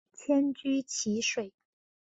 [0.15, 1.53] 迁居蕲水。